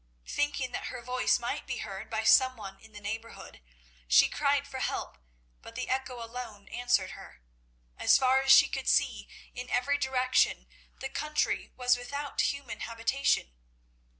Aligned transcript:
Thinking 0.25 0.71
that 0.71 0.85
her 0.85 1.03
voice 1.03 1.37
might 1.37 1.67
be 1.67 1.77
heard 1.77 2.09
by 2.09 2.23
some 2.23 2.57
one 2.57 2.79
in 2.79 2.91
the 2.91 2.99
neighbourhood 2.99 3.61
she 4.07 4.27
cried 4.29 4.67
for 4.67 4.79
help, 4.79 5.19
but 5.61 5.75
the 5.75 5.89
echo 5.89 6.23
alone 6.23 6.67
answered 6.69 7.11
her. 7.11 7.43
As 7.99 8.17
far 8.17 8.41
as 8.41 8.51
she 8.51 8.67
could 8.67 8.89
see, 8.89 9.29
in 9.53 9.69
every 9.69 9.99
direction 9.99 10.65
the 11.01 11.07
country 11.09 11.71
was 11.75 11.97
without 11.97 12.41
human 12.41 12.79
habitation. 12.79 13.53